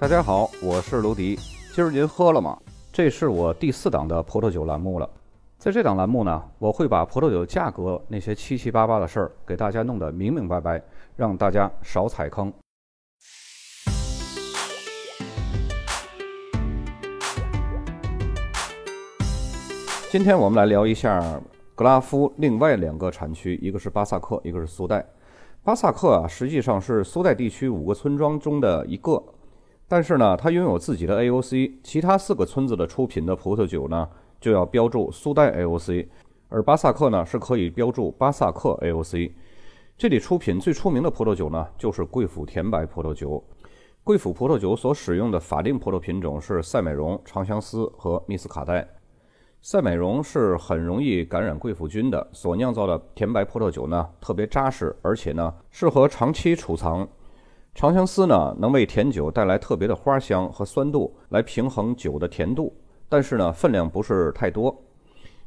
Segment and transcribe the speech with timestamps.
[0.00, 1.38] 大家好，我是卢迪。
[1.74, 2.58] 今儿您喝了吗？
[2.90, 5.06] 这是我第四档的葡萄酒栏目了。
[5.58, 10.82] 在这档栏目呢，我会把葡萄酒价格那些七七八八的事儿给大家弄得明明白白，
[11.16, 12.50] 让大家少踩坑。
[20.10, 21.22] 今天我们来聊一下
[21.74, 25.04] 格拉夫另外两个产区，一个是巴萨克，一个是苏代。
[25.62, 29.22] 巴萨克啊，实际上是苏代地区五个村庄中的一个。
[29.90, 34.08] 但是呢，它拥有自己的 AOC，其他四个村子的出品的葡萄酒呢，
[34.40, 36.06] 就要标注苏代 AOC，
[36.48, 39.32] 而巴萨克呢是可以标注巴萨克 AOC。
[39.98, 43.42] 这里出品最出名的葡萄酒呢，就是贵腐甜白葡萄酒。
[44.04, 48.86] 贵腐葡萄酒所使用的法定葡萄品种是赛美容、长相思和密斯卡代。
[49.60, 57.08] 赛美容是很容易感染贵腐菌的，所酿造的甜白葡萄酒呢，特别扎实，而且呢，适合长期储藏。
[57.74, 62.74] 长相思呢，能为甜酒带来特别的花香和酸度，来平衡酒的甜度，
[63.08, 64.76] 但是呢，分量不是太多。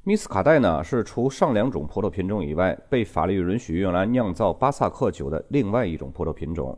[0.03, 6.77] 密斯卡代呢，是除上两种葡萄品种以外，被法律允许用来酿造巴萨克酒的另外一种葡萄品种。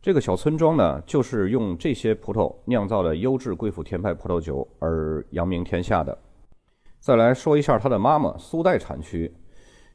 [0.00, 6.16] 这个小村庄呢，就是用这些葡萄酿造的优质贵腐甜白葡萄酒而扬名天下的。
[7.00, 9.34] 再来说一下它的妈妈苏代产区，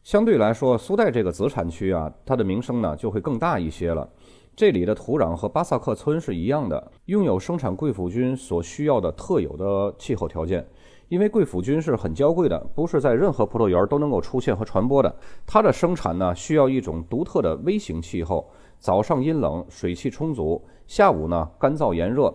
[0.04, 4.08] 相对来说，苏代这个子产区啊，它的名声呢就会更大一些了。
[4.56, 10.68] 这里的土壤和巴萨克村是一样的，拥有生产贵腐菌所需要的特有的气候条件。
[11.08, 15.14] 因为贵腐菌是很娇贵的，不是在任何葡萄园都能够出现和传播的。
[15.46, 22.34] 它的生产呢，需要一种独特的微型气候：早上阴冷，水汽充足；下午呢，干燥炎热。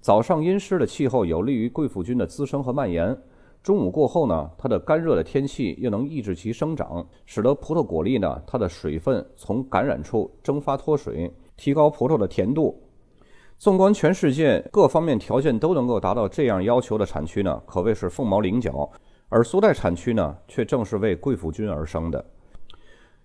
[0.00, 3.16] 早上阴湿的气候有利于贵腐菌的滋生和蔓延。
[3.62, 11.30] 中午过后呢，它的干热的天气又能抑制其生长，使得葡萄果粒呢，它的水分从感染处蒸发脱水。
[11.56, 12.82] 提高葡萄的甜度。
[13.56, 18.90] 纵观全世界，各方面条件都能够达到这样要求的产区呢，可谓是凤毛麟角。
[19.28, 22.24] 而苏代产区呢，却正是为贵腐菌而生的。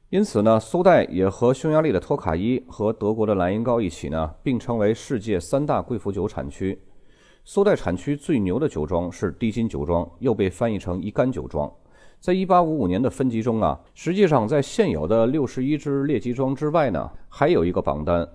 [0.10, 6.82] 因此呢，苏代也和匈牙利的托卡伊和德国的莱茵高一起呢，并称为世界三大贵腐酒产区。
[7.44, 11.72] 苏代产区最牛的酒庄是低金酒庄，又被翻译成一干酒庄。
[12.20, 18.28] 在一八五五年的分级中啊，实际上在现有的六十一支列级庄之外呢，还有一个榜单，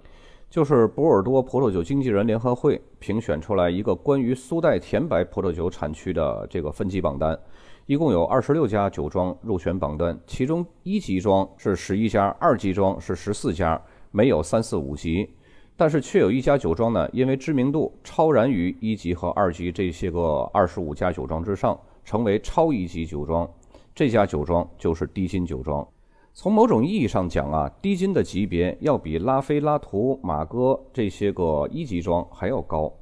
[0.48, 7.38] 就是波尔多葡萄酒经纪人联合会评选出来一个关于苏代甜白葡萄酒产区的这个分级榜单，
[7.84, 13.78] 一共有二十六家酒庄入选榜单，其中一级庄是十一家，二级庄是十四家，
[14.10, 15.28] 没有三四五级，
[15.76, 23.46] 但是却有一家酒庄呢，因为知名度超然于一级和二级这些个二十五家酒庄之上，成为超一级酒庄。
[23.94, 25.86] 这家酒庄就是低金酒庄。
[26.32, 32.92] 从某种意义上讲啊，低金的级别要比拉菲、拉图、马哥这些个一级庄还要高。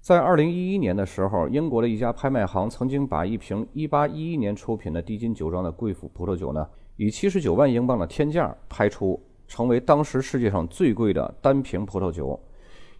[0.00, 6.66] 在二零一一年的时候，英国的一家拍卖行曾经把一瓶一八一一年出品的低金酒庄的贵腐葡萄酒呢，
[6.96, 12.36] 以七十九万英镑的天价拍出，成为当时世界上最贵的单瓶葡萄酒。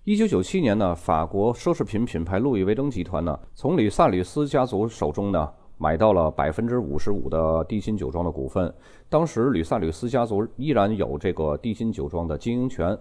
[0.04, 5.50] 一九九七年呢，法国奢侈品品牌路易威登集团呢，从吕萨吕斯家族手中呢。
[5.82, 8.70] 买到了百分之五十五的低金酒庄的股份，
[9.08, 12.96] 当时吕萨吕斯家族依然有这个低金酒庄的经营权，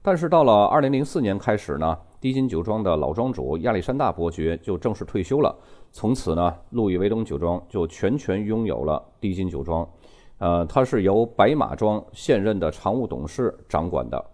[0.00, 5.54] 但是到了二零零四年开始呢，低金酒庄的老庄主亚历山大伯爵就正式退休了，
[5.90, 9.86] 从此呢，路易威登酒庄就全权拥有了低金酒庄，
[10.38, 14.24] 呃，它是由白马庄现任的常务董事掌管的。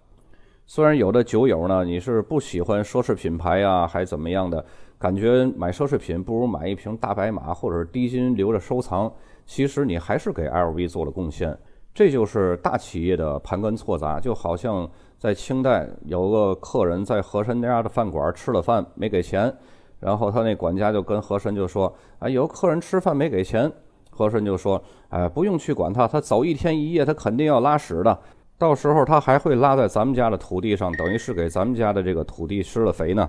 [0.66, 4.64] 虽然有的酒友呢，你是不喜欢奢侈品牌呀，还怎么样的？
[4.98, 9.12] 感觉买奢侈品不如买一瓶大白马或者是低金留着收藏，
[9.46, 11.56] 其实你还是给 LV 做了贡献。
[11.94, 19.52] 这就是大企业的盘根错杂，就好像在清代有个客人在和珅家的饭馆吃了饭没给钱，
[20.00, 23.70] 然后他那管家就跟和珅就说：“啊，有客人吃饭没给钱。”
[24.10, 28.18] 和珅就说：“哎，不用去管他，他走一天一夜，他肯定要拉屎的，
[28.58, 33.28] 到时候他还会拉在咱们家的土地上，等于是给咱们家的这个土地施了肥呢。”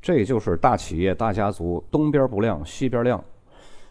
[0.00, 3.22] 这就是大企业、大家族，东边不亮西边亮。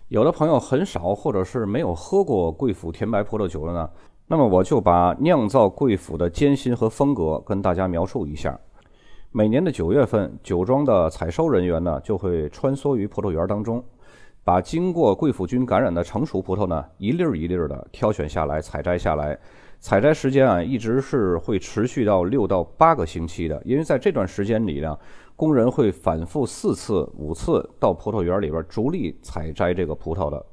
[0.08, 3.90] 有的朋友很少或者是没有喝过贵腐甜白葡萄酒的呢，
[4.28, 8.58] 那么我就把酿造贵腐的艰辛和风格跟大家描述一下。
[9.32, 13.84] 每年的九月份，酒庄的采收人员呢就会穿梭于葡萄园当中，
[14.46, 19.38] 把经过贵腐菌感染的成熟葡萄呢一粒儿一粒儿的挑选下来，采摘下来。
[19.80, 24.98] 采摘时间啊，一直是会持续到六到八个星期的，因为在这段时间里呢，
[25.38, 30.46] 工人会反复四次、五次到葡萄园里边逐粒采摘这个葡萄的。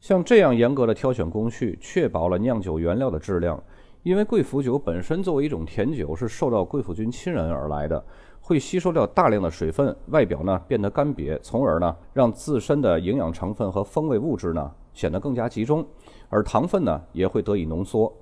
[0.00, 3.62] 像这样严格的挑选工序，确保了酿酒原料的质量。
[4.02, 8.04] 因为贵腐酒本身作为一种甜酒，是受到贵腐菌侵染而来的，
[8.40, 15.86] 会吸收掉大量的水分，外表呢变得干瘪，从而呢让自身的营养成分和风味物质呢显得更加集中，
[16.28, 18.12] 而糖分呢也会得以浓缩。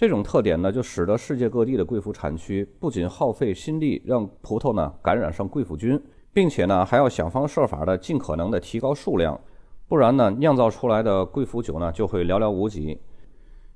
[0.00, 6.02] 这种特点呢，就使得世界各地的贵腐产区不仅耗费心力让葡萄呢感染上贵腐菌，
[6.32, 9.38] 并且呢还要想方设法的尽可能的提高数量，
[9.86, 12.98] 不然呢酿造出来的贵腐酒呢就会寥寥无几。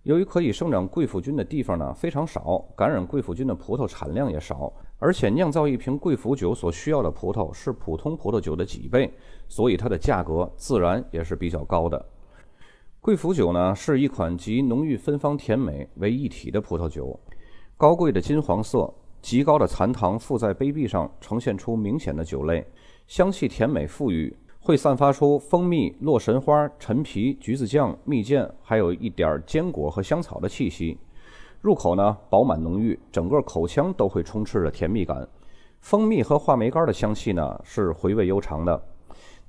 [0.04, 9.12] 由于可以生长贵腐菌的地方呢非常少，感染贵腐菌的葡萄产量也少，而且酿造一瓶贵腐酒所需要的葡萄是普通葡萄酒的几倍，
[9.46, 12.02] 所以它的价格自然也是比较高的。
[13.04, 17.20] 贵腐酒呢是一款集浓郁芬芳甜美为一体的葡萄酒，
[17.76, 18.90] 高贵的金黄色，
[19.20, 22.66] 极高的残糖附在杯壁上，呈现出明显的酒类，
[23.06, 24.34] 香气甜美馥郁。
[24.58, 30.96] 会散发出蜂蜜、洛神花、陈皮、橘子酱、蜜饯，还有一点坚果和香草的气息。
[31.60, 35.28] 入口呢饱满浓郁，整个口腔都会充斥着甜蜜感。
[35.80, 38.82] 蜂蜜和话梅干的香气呢是回味悠长的，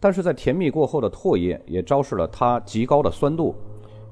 [0.05, 3.55] 但是在甜蜜过后的唾液也昭示了它极高的酸度，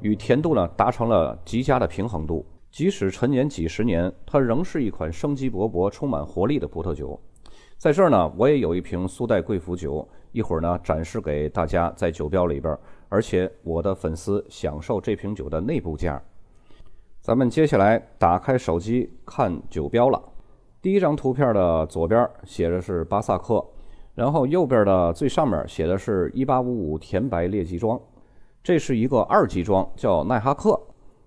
[0.02, 2.44] 与甜度呢达成了极佳的平衡度。
[2.72, 7.22] 即使陈年几十年，它仍是一款生机勃勃、充满活力的葡萄酒。
[7.78, 10.10] 在这儿呢，我也有一瓶苏代贵腐酒。
[10.32, 12.76] 一会儿呢，展示给大家在酒标里边，
[13.08, 16.20] 而且我的粉丝享受这瓶酒的内部价。
[17.22, 20.20] 咱们接下来打开手机看酒标了。
[20.82, 23.64] 第一张图片的左边写的是巴萨克，
[24.16, 28.00] 然后右边的最上面写的是1855甜白列级庄，
[28.64, 30.80] 这是一个二级庄，叫奈哈克。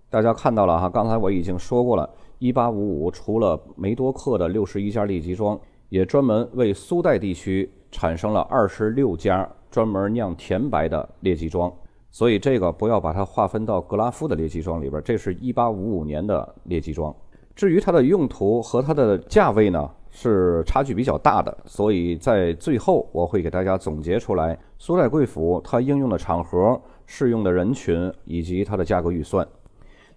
[0.09, 2.09] 大家看到了哈，刚才我已经说过了
[2.41, 7.71] ，1855除了梅多克的六十一家列级庄，也专门为苏代地区。
[7.93, 11.73] 产生了二十六家专门酿甜白的列级庄，
[12.11, 15.01] 所以这个不要把它划分到格拉夫的列级庄里边。
[15.03, 17.15] 这是一八五五年的列级庄。
[17.55, 21.55] 至于它的用途和它的价位呢，是差距比较大的。
[21.67, 29.47] 所以在最后我会给大家总结出来苏代贵腐它应用的场合、适用的人群以及它的价格预算。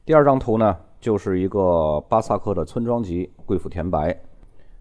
[0.05, 4.17] 第二张图呢，就是一个巴萨克的村庄级贵腐甜白。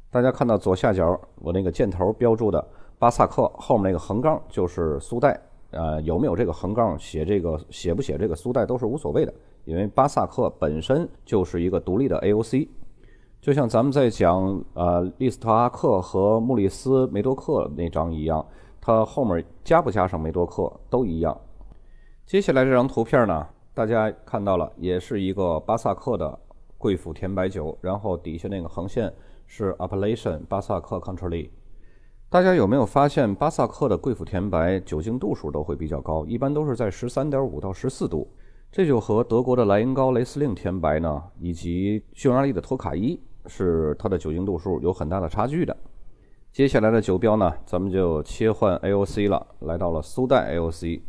[0.09, 2.65] 大家看到左下角我那个箭头标注的。
[3.01, 9.33] 巴萨克后面那个横杠就是苏代，呃，有没有这个横杠写这个写不写这个苏代都是无所谓的，
[9.65, 12.67] 因为巴萨克本身就是一个独立的 AOC，
[13.41, 18.45] 就像咱们在讲呃利斯特阿克和穆里斯梅多克那张一样，
[18.81, 21.39] 它后面加不加上梅多克都一样。
[22.27, 26.39] 接下来这张图片呢，大家看到了，也是一个巴萨克的
[26.77, 29.13] 贵腐甜白酒，然后底下那个横线
[29.47, 31.49] 是 Appellation 巴萨克 Country。
[32.29, 38.29] 大家有没有发现，巴萨克的贵腐甜白酒精度数都会比较高，一般都是在十三点五到十四度，
[38.71, 45.77] 这就和德国的莱茵高雷司令甜白呢，以及匈牙利的托卡伊是它的酒精度数有很大的差距的。
[46.53, 51.01] 接下来的酒标呢，咱们就切换 AOC 了，来到了苏代 AOC。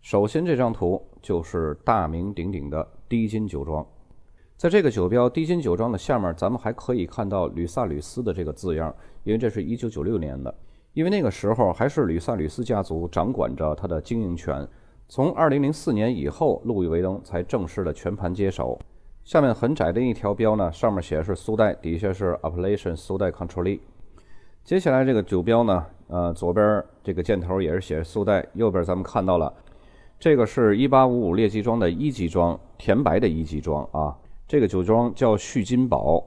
[0.00, 3.86] 首先这张图就是大名鼎鼎的低金酒庄。
[4.56, 8.94] 在这个酒标“低金酒庄”的下面，咱们还可以看到吕萨吕斯的这个字样，
[9.24, 10.54] 因为这是一九九六年的。
[10.92, 14.66] 因为那个时候还是吕萨吕斯家族掌管着它的经营权。
[15.08, 18.78] 从二零零四年以后，路易威登才正式的全盘接手。
[19.24, 23.78] 下面很窄的一条标呢，上面写的是苏代，底下是 Appellation 苏代 Controle。
[24.64, 29.52] 接下来这个酒标呢，呃，左边这个箭头也是写苏代，右边咱们看到了，
[30.18, 34.16] 这个是一八五五列级庄的一级庄，甜白的一级庄啊。
[34.48, 36.22] 这个酒庄叫旭金宝，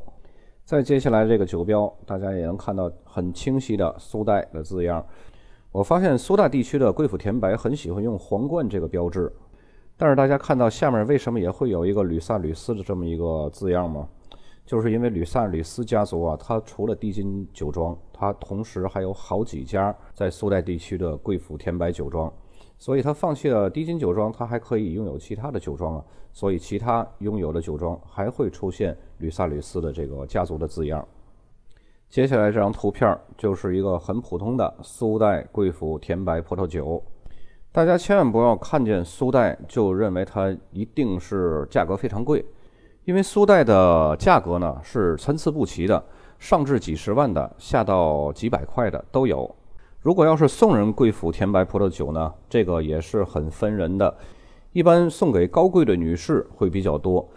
[0.64, 5.06] 再接下来这个酒标，大家也能看到很清晰的苏代的字样。
[5.72, 9.32] 我发现苏大地区的贵腐甜白很喜欢用皇冠这个标志，
[9.98, 14.08] 但是大家看到下面为什么也会有一个吕萨吕斯的这么一个字样吗？
[14.66, 22.32] 就是因为吕萨吕斯家族啊，它除了低金酒庄，它同时还有好几家在苏代地区的贵腐甜白酒庄。
[22.78, 26.04] 所以，他放弃了低金酒庄，他还可以拥有其他的酒庄啊。
[26.34, 31.08] 所以，其他拥有的酒庄还会出现吕萨吕斯的这个家族的字样。
[32.10, 37.02] 接下来这张图片就是一个很普通的苏代贵腐甜白葡萄酒。
[37.76, 42.46] 大家千万不要看见苏代就认为它一定是价格非常贵，
[43.04, 46.02] 因为苏代的价格呢是参差不齐的，
[46.40, 49.54] 上至几十万的，下到几百块的都有。
[50.00, 54.16] 如果要是送人贵府甜白葡萄酒呢，这个也是很分人的，
[54.72, 57.28] 一般送给高贵的女士会比较多。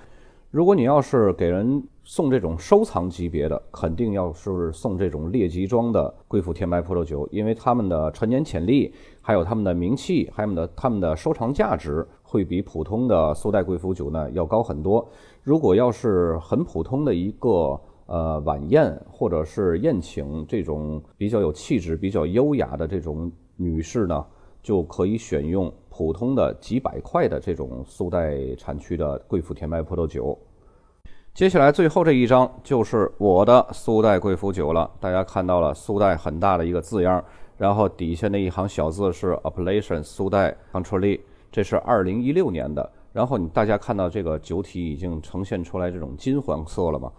[0.50, 8.90] 如果你要是给人送这种收藏级别的，肯定要是送这种列级庄的贵腐甜白葡萄酒，因为他们的陈年潜力，
[9.20, 15.06] 还有他们的名气，还有的他们的收藏价值，会比普通的苏代贵腐酒呢要高很多。
[15.42, 24.24] 如果要是很普通的一个呃晚宴或者是宴请这种比较有气质、比较优雅的这种女士呢，
[24.62, 30.38] 就可以选用普通的几百块的这种苏代产区的贵腐甜白葡萄酒。
[31.34, 34.88] 接下来最后这一张就是我的苏代贵腐酒了。
[35.00, 37.24] 大家看到了苏代很大的一个字样，
[37.56, 42.88] 然后底下那一行小字是 Appellation 苏代 c o n t r o l e 这是二零一六年的。
[43.12, 47.10] 然后你大家看到这个酒体已经呈现出来这种金黄色了吗？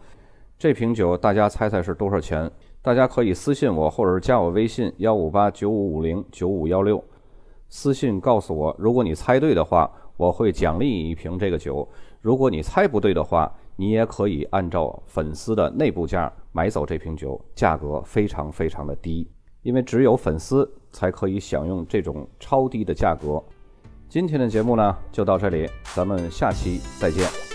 [0.58, 2.50] 这瓶酒大家猜猜是多少钱？
[2.82, 7.04] 大家可以私信我，或者是加我微信幺五八九五五零九五幺六，
[7.70, 11.88] 私信告诉我，如果你猜对的话，我会奖励你一瓶这个酒；
[12.22, 19.30] 如果你猜不对的话，你也可以按照粉丝的内部价买走这瓶酒，价格非常非常的低，
[19.62, 23.42] 因为只有粉丝才可以享用这种超低的价格。
[24.10, 27.49] 今天的节目呢，就到这里，咱们下期再见。